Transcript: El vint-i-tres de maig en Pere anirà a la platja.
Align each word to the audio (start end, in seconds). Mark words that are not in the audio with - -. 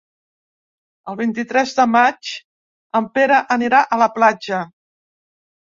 El 1.13 1.17
vint-i-tres 1.19 1.75
de 1.81 1.87
maig 1.97 2.33
en 3.01 3.09
Pere 3.19 3.41
anirà 3.59 3.85
a 3.99 4.05
la 4.05 4.13
platja. 4.19 4.67